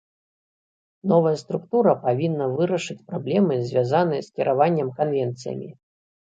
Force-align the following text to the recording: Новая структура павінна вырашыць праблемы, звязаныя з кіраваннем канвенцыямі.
Новая 1.11 1.33
структура 1.41 1.93
павінна 2.07 2.49
вырашыць 2.55 2.97
праблемы, 3.13 3.53
звязаныя 3.69 4.21
з 4.31 4.37
кіраваннем 4.41 4.93
канвенцыямі. 4.99 5.69